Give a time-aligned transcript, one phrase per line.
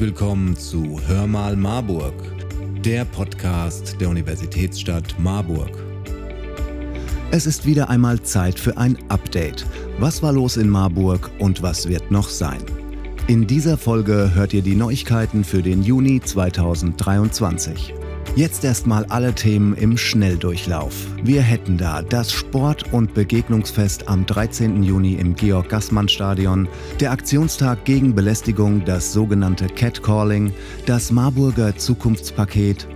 [0.00, 2.14] Willkommen zu Hör mal Marburg,
[2.82, 5.76] der Podcast der Universitätsstadt Marburg.
[7.30, 9.66] Es ist wieder einmal Zeit für ein Update.
[9.98, 12.62] Was war los in Marburg und was wird noch sein?
[13.26, 17.92] In dieser Folge hört ihr die Neuigkeiten für den Juni 2023.
[18.36, 20.94] Jetzt erstmal alle Themen im Schnelldurchlauf.
[21.22, 24.84] Wir hätten da das Sport- und Begegnungsfest am 13.
[24.84, 26.68] Juni im Georg-Gassmann-Stadion,
[27.00, 30.52] der Aktionstag gegen Belästigung, das sogenannte Catcalling,
[30.86, 32.86] das Marburger Zukunftspaket,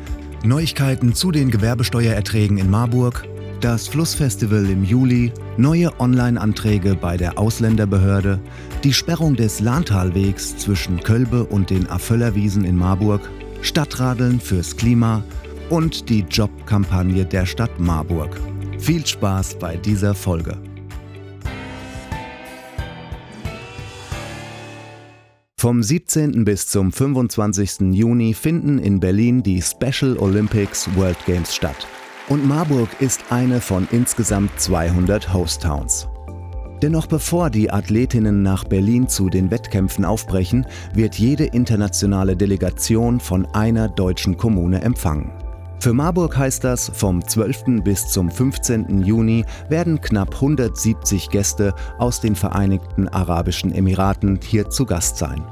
[0.45, 3.27] Neuigkeiten zu den Gewerbesteuererträgen in Marburg,
[3.61, 8.39] das Flussfestival im Juli, neue Online-Anträge bei der Ausländerbehörde,
[8.85, 13.29] die Sperrung des Lahntalwegs zwischen Kölbe und den Afföllerwiesen in Marburg,
[13.65, 15.25] Stadtradeln fürs Klima
[15.71, 18.39] und die Jobkampagne der Stadt Marburg.
[18.79, 20.59] Viel Spaß bei dieser Folge.
[25.59, 26.45] Vom 17.
[26.45, 27.95] bis zum 25.
[27.95, 31.87] Juni finden in Berlin die Special Olympics World Games statt.
[32.29, 36.07] Und Marburg ist eine von insgesamt 200 Host Towns.
[36.85, 43.21] Denn noch bevor die Athletinnen nach Berlin zu den Wettkämpfen aufbrechen, wird jede internationale Delegation
[43.21, 45.33] von einer deutschen Kommune empfangen.
[45.81, 47.83] Für Marburg heißt das, vom 12.
[47.83, 49.01] bis zum 15.
[49.03, 55.43] Juni werden knapp 170 Gäste aus den Vereinigten Arabischen Emiraten hier zu Gast sein.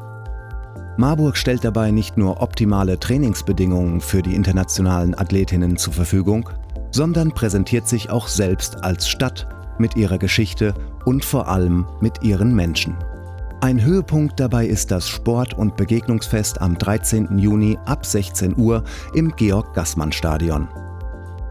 [0.98, 6.50] Marburg stellt dabei nicht nur optimale Trainingsbedingungen für die internationalen Athletinnen zur Verfügung,
[6.91, 12.55] sondern präsentiert sich auch selbst als Stadt mit ihrer Geschichte und vor allem mit ihren
[12.55, 12.97] Menschen.
[13.61, 17.39] Ein Höhepunkt dabei ist das Sport- und Begegnungsfest am 13.
[17.39, 18.83] Juni ab 16 Uhr
[19.14, 20.69] im Georg-Gassmann-Stadion.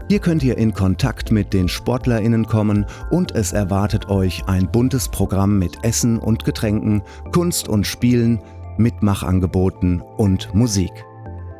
[0.08, 5.08] Hier könnt ihr in Kontakt mit den SportlerInnen kommen und es erwartet euch ein buntes
[5.08, 7.00] Programm mit Essen und Getränken,
[7.32, 8.42] Kunst und Spielen,
[8.76, 10.92] Mitmachangeboten und Musik.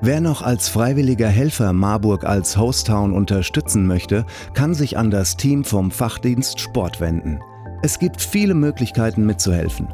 [0.02, 5.64] Wer noch als freiwilliger Helfer Marburg als Hosttown unterstützen möchte, kann sich an das Team
[5.64, 7.40] vom Fachdienst Sport wenden.
[7.84, 9.88] Es gibt viele Möglichkeiten mitzuhelfen.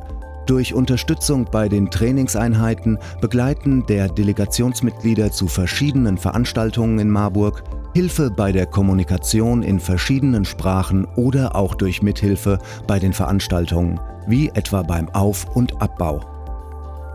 [0.44, 8.52] Durch Unterstützung bei den Trainingseinheiten, Begleiten der Delegationsmitglieder zu verschiedenen Veranstaltungen in Marburg, Hilfe bei
[8.52, 15.08] der Kommunikation in verschiedenen Sprachen oder auch durch Mithilfe bei den Veranstaltungen, wie etwa beim
[15.10, 16.20] Auf- und Abbau.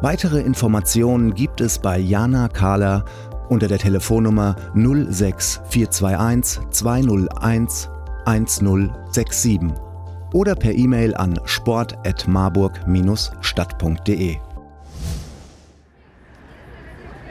[0.01, 3.05] Weitere Informationen gibt es bei Jana Kahler
[3.47, 7.90] unter der Telefonnummer 06421 201
[8.25, 9.93] 1067
[10.34, 14.38] oder per E-Mail an sport.marburg-stadt.de.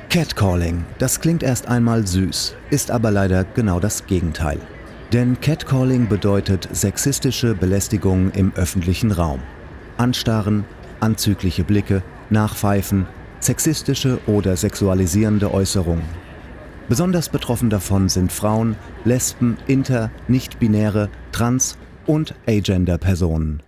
[0.08, 4.58] Catcalling, das klingt erst einmal süß, ist aber leider genau das Gegenteil.
[5.12, 9.40] Denn Catcalling bedeutet sexistische Belästigung im öffentlichen Raum.
[9.98, 10.64] Anstarren,
[11.00, 13.06] anzügliche Blicke, Nachpfeifen,
[13.40, 16.04] sexistische oder sexualisierende Äußerungen.
[16.88, 21.76] Besonders betroffen davon sind Frauen, Lesben, Inter, Nicht-Binäre, Trans-
[22.06, 23.62] und Agender-Personen.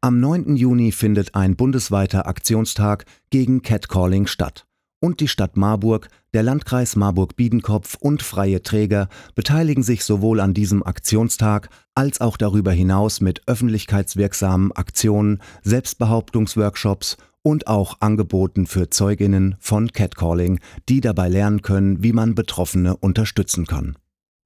[0.00, 0.56] Am 9.
[0.56, 4.66] Juni findet ein bundesweiter Aktionstag gegen Catcalling statt.
[5.00, 10.84] Und die Stadt Marburg, der Landkreis Marburg-Biedenkopf und freie Träger beteiligen sich sowohl an diesem
[10.84, 19.92] Aktionstag als auch darüber hinaus mit öffentlichkeitswirksamen Aktionen, Selbstbehauptungsworkshops und auch Angeboten für Zeuginnen von
[19.92, 23.96] Catcalling, die dabei lernen können, wie man Betroffene unterstützen kann.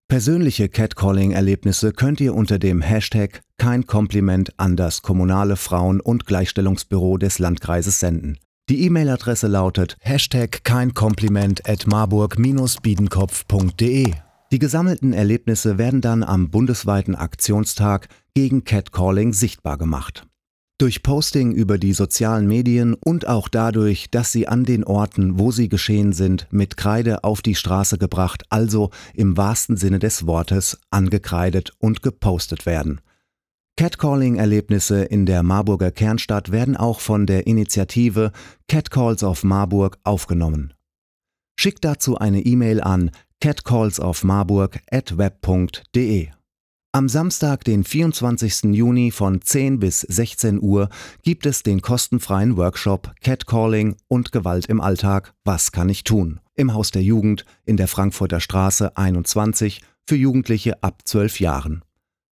[0.08, 7.18] Persönliche Catcalling-Erlebnisse könnt ihr unter dem Hashtag kein Kompliment an das kommunale Frauen- und Gleichstellungsbüro
[7.18, 8.38] des Landkreises senden.
[8.68, 14.12] Die E-Mail-Adresse lautet Hashtag kein Kompliment at marburg-biedenkopf.de.
[14.52, 20.24] Die gesammelten Erlebnisse werden dann am bundesweiten Aktionstag gegen Catcalling sichtbar gemacht.
[20.78, 25.50] Durch Posting über die sozialen Medien und auch dadurch, dass sie an den Orten, wo
[25.50, 30.78] sie geschehen sind, mit Kreide auf die Straße gebracht, also im wahrsten Sinne des Wortes
[30.90, 33.00] angekreidet und gepostet werden.
[33.78, 38.32] Catcalling-Erlebnisse in der Marburger Kernstadt werden auch von der Initiative
[38.68, 40.74] Catcalls of Marburg aufgenommen.
[41.58, 46.35] Schickt dazu eine E-Mail an catcallsofmarburg@web.de.
[46.96, 48.74] Am Samstag, den 24.
[48.74, 50.88] Juni von 10 bis 16 Uhr
[51.20, 55.34] gibt es den kostenfreien Workshop Catcalling und Gewalt im Alltag.
[55.44, 56.40] Was kann ich tun?
[56.54, 61.82] Im Haus der Jugend in der Frankfurter Straße 21 für Jugendliche ab 12 Jahren.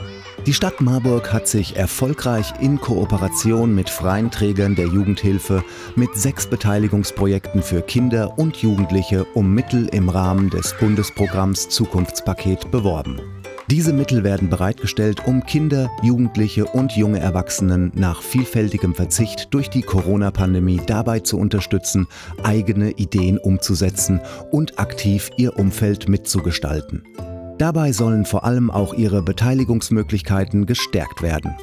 [0.46, 5.64] Die Stadt Marburg hat sich erfolgreich in Kooperation mit freien Trägern der Jugendhilfe
[5.96, 13.20] mit sechs Beteiligungsprojekten für Kinder und Jugendliche um Mittel im Rahmen des Bundesprogramms Zukunftspaket beworben.
[13.72, 19.82] Diese Mittel werden bereitgestellt, um Kinder, Jugendliche und junge Erwachsenen nach vielfältigem Verzicht durch die
[19.82, 22.06] Corona-Pandemie dabei zu unterstützen,
[22.44, 24.20] eigene Ideen umzusetzen
[24.52, 27.04] und aktiv ihr Umfeld mitzugestalten.
[27.60, 31.56] Dabei sollen vor allem auch ihre Beteiligungsmöglichkeiten gestärkt werden.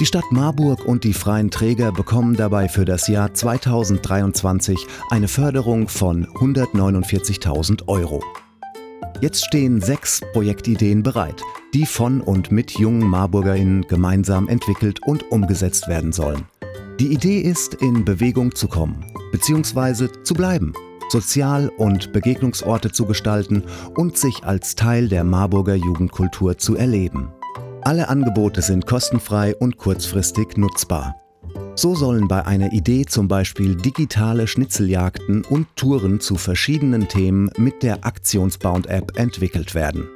[0.00, 4.78] Die Stadt Marburg und die freien Träger bekommen dabei für das Jahr 2023
[5.10, 8.22] eine Förderung von 149.000 Euro.
[9.20, 11.42] Jetzt stehen sechs Projektideen bereit,
[11.74, 16.46] die von und mit jungen MarburgerInnen gemeinsam entwickelt und umgesetzt werden sollen.
[17.00, 20.08] Die Idee ist, in Bewegung zu kommen, bzw.
[20.22, 20.72] zu bleiben–
[21.08, 23.64] Sozial- und Begegnungsorte zu gestalten
[23.96, 27.32] und sich als Teil der Marburger Jugendkultur zu erleben.
[27.82, 31.16] Alle Angebote sind kostenfrei und kurzfristig nutzbar.
[31.78, 37.84] So sollen bei einer Idee zum Beispiel digitale Schnitzeljagden und Touren zu verschiedenen Themen mit
[37.84, 40.08] der Aktionsbound-App entwickelt werden.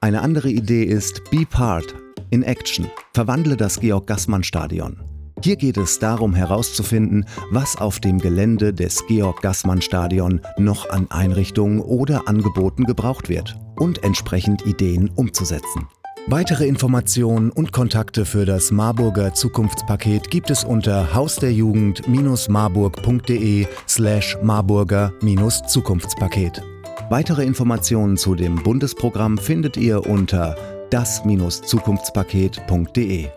[0.00, 1.94] Eine andere Idee ist Be Part
[2.30, 2.86] in Action.
[3.12, 5.02] Verwandle das Georg-Gassmann-Stadion.
[5.42, 12.28] Hier geht es darum herauszufinden, was auf dem Gelände des Georg-Gassmann-Stadion noch an Einrichtungen oder
[12.28, 15.86] Angeboten gebraucht wird und entsprechend Ideen umzusetzen.
[16.32, 26.62] Weitere Informationen und Kontakte für das Marburger Zukunftspaket gibt es unter hausderjugend-marburg.de slash marburger-zukunftspaket.
[27.08, 30.54] Weitere Informationen zu dem Bundesprogramm findet ihr unter
[30.90, 33.28] das-zukunftspaket.de.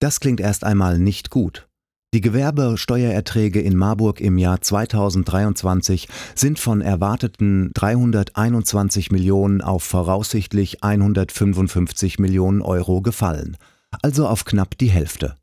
[0.00, 1.67] Das klingt erst einmal nicht gut.
[2.14, 12.18] Die Gewerbesteuererträge in Marburg im Jahr 2023 sind von erwarteten 321 Millionen auf voraussichtlich 155
[12.18, 13.58] Millionen Euro gefallen,
[14.00, 15.36] also auf knapp die Hälfte.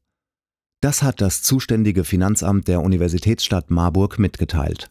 [0.82, 4.90] Das hat das zuständige Finanzamt der Universitätsstadt Marburg mitgeteilt.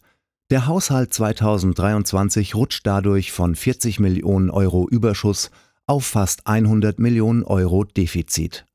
[0.51, 5.51] Der Haushalt 2023 rutscht dadurch von 40 Millionen Euro Überschuss
[5.87, 8.65] auf fast 100 Millionen Euro Defizit.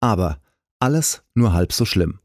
[0.00, 0.38] Aber
[0.80, 2.18] alles nur halb so schlimm.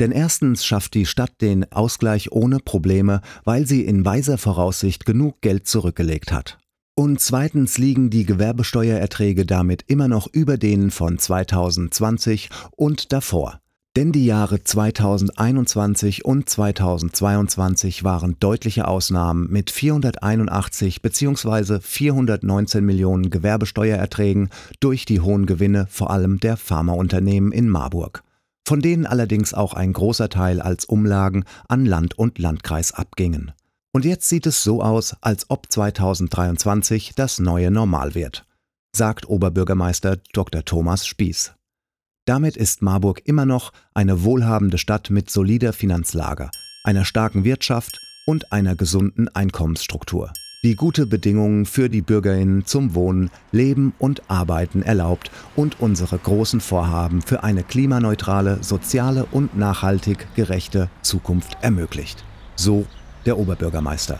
[0.00, 5.40] Denn erstens schafft die Stadt den Ausgleich ohne Probleme, weil sie in weiser Voraussicht genug
[5.40, 6.58] Geld zurückgelegt hat.
[6.94, 13.60] Und zweitens liegen die Gewerbesteuererträge damit immer noch über denen von 2020 und davor.
[13.98, 21.80] Denn die Jahre 2021 und 2022 waren deutliche Ausnahmen mit 481 bzw.
[21.80, 28.22] 419 Millionen Gewerbesteuererträgen durch die hohen Gewinne vor allem der Pharmaunternehmen in Marburg,
[28.68, 33.52] von denen allerdings auch ein großer Teil als Umlagen an Land und Landkreis abgingen.
[33.92, 38.44] Und jetzt sieht es so aus, als ob 2023 das neue Normal wird,
[38.94, 40.66] sagt Oberbürgermeister Dr.
[40.66, 41.54] Thomas Spieß.
[42.26, 46.50] Damit ist Marburg immer noch eine wohlhabende Stadt mit solider Finanzlage,
[46.84, 50.30] einer starken Wirtschaft und einer gesunden Einkommensstruktur,
[50.64, 56.60] die gute Bedingungen für die Bürgerinnen zum Wohnen, Leben und Arbeiten erlaubt und unsere großen
[56.60, 62.24] Vorhaben für eine klimaneutrale, soziale und nachhaltig gerechte Zukunft ermöglicht.
[62.56, 62.86] So
[63.24, 64.18] der Oberbürgermeister.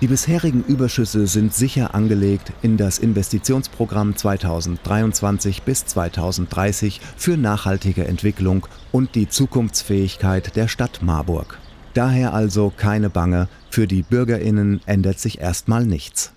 [0.00, 8.68] Die bisherigen Überschüsse sind sicher angelegt in das Investitionsprogramm 2023 bis 2030 für nachhaltige Entwicklung
[8.92, 11.58] und die Zukunftsfähigkeit der Stadt Marburg.
[11.96, 16.30] Daher also keine Bange, für die Bürgerinnen ändert sich erstmal nichts.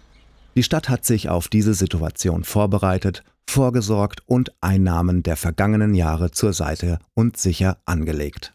[0.55, 6.53] Die Stadt hat sich auf diese Situation vorbereitet, vorgesorgt und Einnahmen der vergangenen Jahre zur
[6.53, 8.53] Seite und sicher angelegt.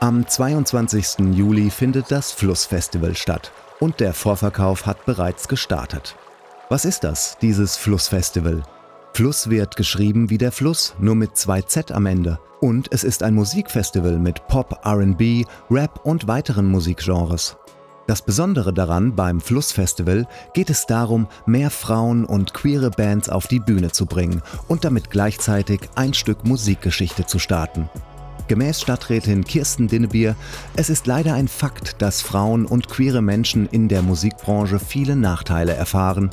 [0.00, 1.32] Am 22.
[1.34, 6.16] Juli findet das Flussfestival statt und der Vorverkauf hat bereits gestartet.
[6.70, 8.64] Was ist das, dieses Flussfestival?
[9.12, 12.38] Fluss wird geschrieben wie der Fluss, nur mit zwei Z am Ende.
[12.60, 17.56] Und es ist ein Musikfestival mit Pop, RB, Rap und weiteren Musikgenres.
[18.06, 23.60] Das Besondere daran beim Flussfestival geht es darum, mehr Frauen und queere Bands auf die
[23.60, 27.88] Bühne zu bringen und damit gleichzeitig ein Stück Musikgeschichte zu starten.
[28.48, 30.34] Gemäß Stadträtin Kirsten Dinnebier,
[30.74, 35.74] es ist leider ein Fakt, dass Frauen und queere Menschen in der Musikbranche viele Nachteile
[35.74, 36.30] erfahren.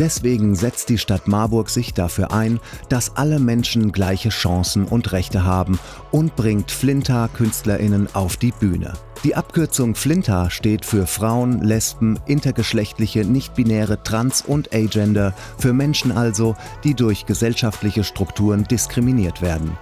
[0.00, 5.44] Deswegen setzt die Stadt Marburg sich dafür ein, dass alle Menschen gleiche Chancen und Rechte
[5.44, 5.78] haben
[6.10, 8.94] und bringt Flinta-KünstlerInnen auf die Bühne.
[9.24, 16.56] Die Abkürzung Flinta steht für Frauen, Lesben, intergeschlechtliche, nicht-binäre, Trans- und Agender, für Menschen also,
[16.82, 19.76] die durch gesellschaftliche Strukturen diskriminiert werden.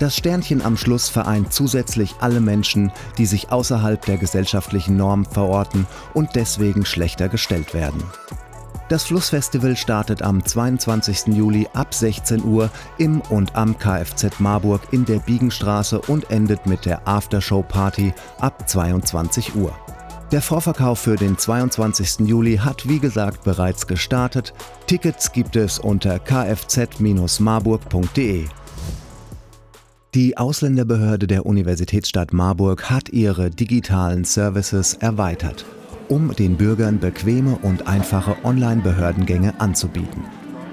[0.00, 5.86] Das Sternchen am Schluss vereint zusätzlich alle Menschen, die sich außerhalb der gesellschaftlichen Norm verorten
[6.14, 8.02] und deswegen schlechter gestellt werden.
[8.94, 11.34] Das Flussfestival startet am 22.
[11.34, 16.84] Juli ab 16 Uhr im und am Kfz Marburg in der Biegenstraße und endet mit
[16.84, 19.72] der Aftershow-Party ab 22 Uhr.
[20.30, 22.28] Der Vorverkauf für den 22.
[22.28, 24.54] Juli hat wie gesagt bereits gestartet.
[24.86, 28.44] Tickets gibt es unter kfz-marburg.de.
[30.14, 35.64] Die Ausländerbehörde der Universitätsstadt Marburg hat ihre digitalen Services erweitert,
[36.08, 40.24] um den Bürgern bequeme und einfache Online-Behördengänge anzubieten.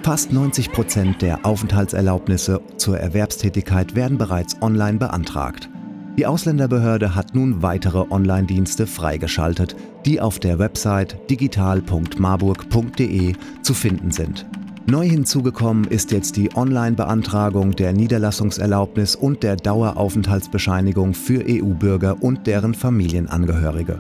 [0.04, 5.70] Fast 90 Prozent der Aufenthaltserlaubnisse zur Erwerbstätigkeit werden bereits online beantragt.
[6.18, 14.46] Die Ausländerbehörde hat nun weitere Online-Dienste freigeschaltet, die auf der Website digital.marburg.de zu finden sind.
[14.88, 22.74] Neu hinzugekommen ist jetzt die Online-Beantragung der Niederlassungserlaubnis und der Daueraufenthaltsbescheinigung für EU-Bürger und deren
[22.74, 24.00] Familienangehörige.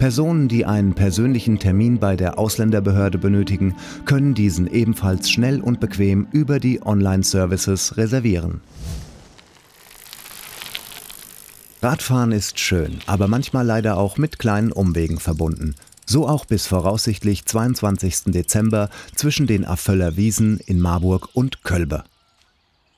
[0.00, 3.76] Personen, die einen persönlichen Termin bei der Ausländerbehörde benötigen,
[4.06, 8.62] können diesen ebenfalls schnell und bequem über die Online-Services reservieren.
[11.82, 15.74] Radfahren ist schön, aber manchmal leider auch mit kleinen Umwegen verbunden.
[16.06, 18.32] So auch bis voraussichtlich 22.
[18.32, 22.04] Dezember zwischen den Afföller Wiesen in Marburg und Kölbe.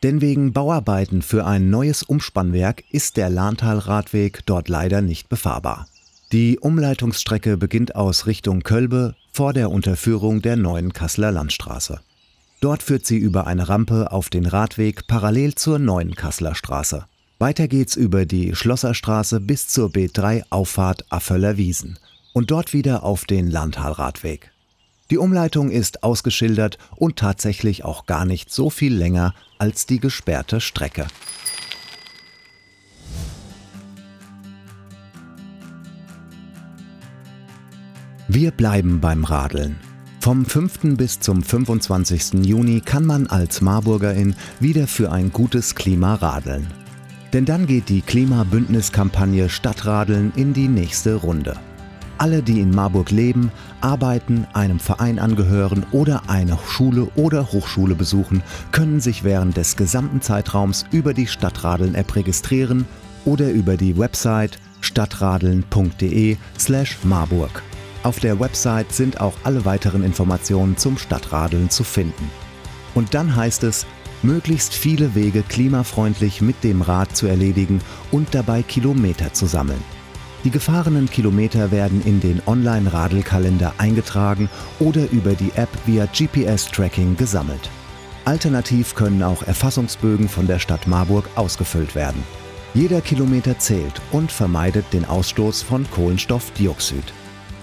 [0.05, 5.89] Denn wegen Bauarbeiten für ein neues Umspannwerk ist der Lahntal-Radweg dort leider nicht befahrbar.
[6.33, 12.01] Die Umleitungsstrecke beginnt aus Richtung Kölbe vor der Unterführung der neuen Kasseler Landstraße.
[12.63, 17.05] Dort führt sie über eine Rampe auf den Radweg parallel zur neuen Kasseler Straße.
[17.39, 21.99] Weiter geht's über die Schlosserstraße bis zur B3 Auffahrt Afföller Wiesen
[22.33, 24.53] und dort wieder auf den Landtalradweg.
[25.11, 30.63] Die Umleitung ist ausgeschildert und tatsächlich auch gar nicht so viel länger als die gesperrte
[30.63, 31.09] Strecke.
[38.35, 39.77] Wir bleiben beim Radeln.
[40.21, 40.97] Vom 5.
[40.97, 42.47] bis zum 25.
[42.47, 46.67] Juni kann man als Marburgerin wieder für ein gutes Klima radeln.
[47.35, 51.59] Denn dann geht die Klimabündniskampagne Stadtradeln in die nächste Runde.
[52.17, 58.43] Alle, die in Marburg leben, arbeiten, einem Verein angehören oder eine Schule oder Hochschule besuchen,
[58.71, 62.87] können sich während des gesamten Zeitraums über die Stadtradeln-App registrieren
[63.27, 67.63] oder über die Website stadtradeln.de/marburg.
[68.03, 72.31] Auf der Website sind auch alle weiteren Informationen zum Stadtradeln zu finden.
[72.95, 73.87] Und dann heißt es,
[74.23, 77.81] möglichst viele Wege klimafreundlich mit dem Rad zu erledigen
[78.11, 79.83] und dabei Kilometer zu sammeln.
[80.45, 87.71] Die gefahrenen Kilometer werden in den Online-Radelkalender eingetragen oder über die App via GPS-Tracking gesammelt.
[88.25, 92.23] Alternativ können auch Erfassungsbögen von der Stadt Marburg ausgefüllt werden.
[92.75, 97.05] Jeder Kilometer zählt und vermeidet den Ausstoß von Kohlenstoffdioxid.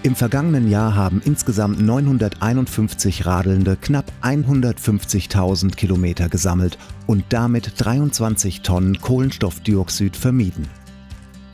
[0.02, 9.02] Im vergangenen Jahr haben insgesamt 951 Radelnde knapp 150.000 Kilometer gesammelt und damit 23 Tonnen
[9.02, 10.70] Kohlenstoffdioxid vermieden.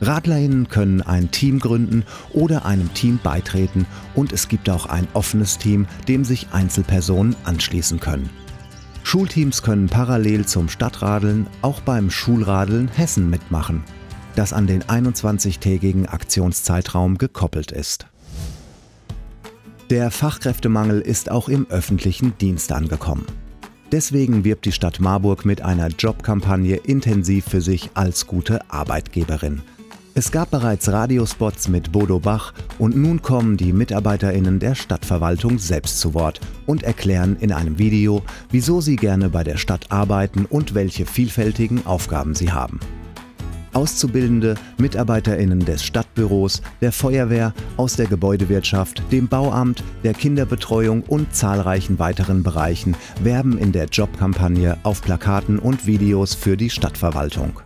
[0.00, 3.84] Radlerinnen können ein Team gründen oder einem Team beitreten
[4.14, 8.30] und es gibt auch ein offenes Team, dem sich Einzelpersonen anschließen können.
[9.02, 13.82] Schulteams können parallel zum Stadtradeln auch beim Schulradeln Hessen mitmachen,
[14.36, 18.06] das an den 21-tägigen Aktionszeitraum gekoppelt ist.
[19.90, 23.26] Der Fachkräftemangel ist auch im öffentlichen Dienst angekommen.
[23.92, 29.62] Deswegen wirbt die Stadt Marburg mit einer Jobkampagne intensiv für sich als gute Arbeitgeberin–
[30.18, 36.00] es gab bereits Radiospots mit Bodo Bach und nun kommen die Mitarbeiterinnen der Stadtverwaltung selbst
[36.00, 40.74] zu Wort und erklären in einem Video, wieso sie gerne bei der Stadt arbeiten und
[40.74, 42.80] welche vielfältigen Aufgaben sie haben.
[43.76, 51.98] Auszubildende Mitarbeiterinnen des Stadtbüros, der Feuerwehr, aus der Gebäudewirtschaft, dem Bauamt, der Kinderbetreuung und zahlreichen
[51.98, 57.60] weiteren Bereichen werben in der Jobkampagne auf Plakaten und Videos für die Stadtverwaltung.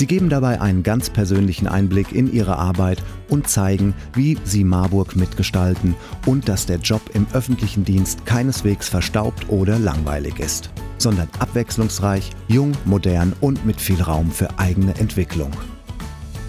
[0.00, 5.14] Sie geben dabei einen ganz persönlichen Einblick in ihre Arbeit und zeigen, wie sie Marburg
[5.14, 12.30] mitgestalten und dass der Job im öffentlichen Dienst keineswegs verstaubt oder langweilig ist, sondern abwechslungsreich,
[12.48, 15.50] jung, modern und mit viel Raum für eigene Entwicklung.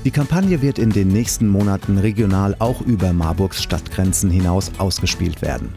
[0.06, 5.74] Die Kampagne wird in den nächsten Monaten regional auch über Marburgs Stadtgrenzen hinaus ausgespielt werden.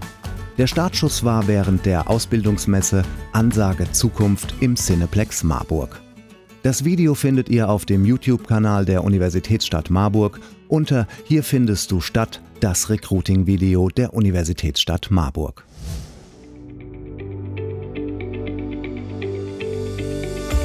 [0.58, 3.02] Der Startschuss war während der Ausbildungsmesse
[3.32, 6.03] Ansage Zukunft im Cineplex Marburg.
[6.64, 12.40] Das Video findet ihr auf dem YouTube-Kanal der Universitätsstadt Marburg unter Hier findest du statt,
[12.60, 15.66] das Recruiting-Video der Universitätsstadt Marburg.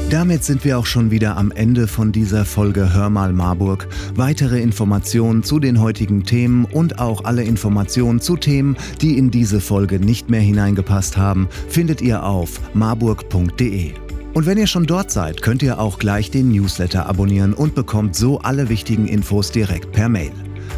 [0.10, 3.90] Damit sind wir auch schon wieder am Ende von dieser Folge Hör mal Marburg.
[4.16, 9.60] Weitere Informationen zu den heutigen Themen und auch alle Informationen zu Themen, die in diese
[9.60, 13.92] Folge nicht mehr hineingepasst haben, findet ihr auf marburg.de.
[14.40, 18.16] Und wenn ihr schon dort seid, könnt ihr auch gleich den Newsletter abonnieren und bekommt
[18.16, 20.32] so alle wichtigen Infos direkt per Mail.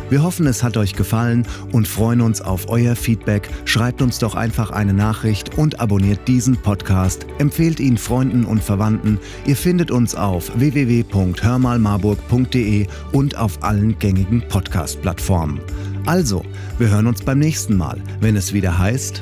[0.10, 3.48] Wir hoffen, es hat euch gefallen und freuen uns auf euer Feedback.
[3.66, 7.28] Schreibt uns doch einfach eine Nachricht und abonniert diesen Podcast.
[7.38, 9.20] Empfehlt ihn Freunden und Verwandten.
[9.46, 15.60] Ihr findet uns auf www.hörmalmarburg.de und auf allen gängigen Podcast-Plattformen.
[16.08, 16.44] Also,
[16.80, 19.22] wir hören uns beim nächsten Mal, wenn es wieder heißt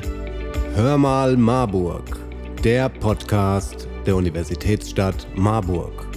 [0.76, 2.16] Hör mal Marburg,
[2.64, 6.09] der Podcast der Universitätsstadt Marburg.